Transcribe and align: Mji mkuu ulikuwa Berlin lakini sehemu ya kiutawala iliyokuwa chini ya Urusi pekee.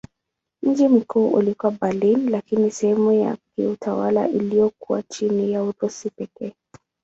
Mji 0.61 0.87
mkuu 0.87 1.29
ulikuwa 1.29 1.71
Berlin 1.71 2.29
lakini 2.29 2.71
sehemu 2.71 3.11
ya 3.11 3.37
kiutawala 3.55 4.27
iliyokuwa 4.27 5.03
chini 5.03 5.51
ya 5.53 5.63
Urusi 5.63 6.09
pekee. 6.09 6.53